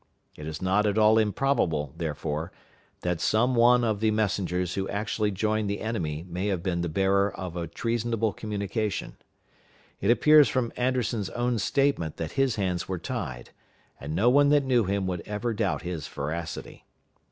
It 0.35 0.47
is 0.47 0.63
not 0.63 0.87
at 0.87 0.97
all 0.97 1.19
improbable, 1.19 1.93
therefore, 1.95 2.51
that 3.01 3.21
some 3.21 3.53
one 3.53 3.83
of 3.83 3.99
the 3.99 4.09
messengers 4.09 4.73
who 4.73 4.89
actually 4.89 5.29
joined 5.29 5.69
the 5.69 5.79
enemy 5.79 6.25
may 6.27 6.47
have 6.47 6.63
been 6.63 6.81
the 6.81 6.89
bearer 6.89 7.31
of 7.39 7.55
a 7.55 7.67
treasonable 7.67 8.33
communication. 8.33 9.17
It 9.99 10.09
appears 10.09 10.49
from 10.49 10.73
Anderson's 10.75 11.29
own 11.29 11.59
statement 11.59 12.17
that 12.17 12.31
his 12.31 12.55
hands 12.55 12.87
were 12.87 12.97
tied, 12.97 13.51
and 13.99 14.15
no 14.15 14.31
one 14.31 14.49
that 14.49 14.65
knew 14.65 14.85
him 14.85 15.05
would 15.05 15.21
ever 15.27 15.53
doubt 15.53 15.83
his 15.83 16.07
veracity. 16.07 16.83